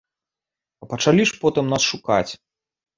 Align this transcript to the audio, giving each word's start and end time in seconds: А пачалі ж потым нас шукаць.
А 0.85 0.89
пачалі 0.95 1.29
ж 1.29 1.37
потым 1.47 1.65
нас 1.77 1.81
шукаць. 1.93 2.29